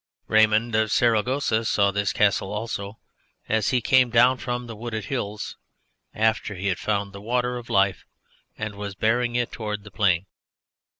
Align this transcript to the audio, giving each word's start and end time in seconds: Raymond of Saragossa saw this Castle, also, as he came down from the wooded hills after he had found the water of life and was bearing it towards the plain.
Raymond 0.27 0.73
of 0.73 0.91
Saragossa 0.91 1.63
saw 1.63 1.91
this 1.91 2.11
Castle, 2.11 2.51
also, 2.51 2.97
as 3.47 3.69
he 3.69 3.81
came 3.81 4.09
down 4.09 4.37
from 4.39 4.65
the 4.65 4.75
wooded 4.75 5.05
hills 5.05 5.57
after 6.15 6.55
he 6.55 6.69
had 6.69 6.79
found 6.79 7.13
the 7.13 7.21
water 7.21 7.55
of 7.55 7.69
life 7.69 8.03
and 8.57 8.73
was 8.73 8.95
bearing 8.95 9.35
it 9.35 9.51
towards 9.51 9.83
the 9.83 9.91
plain. 9.91 10.25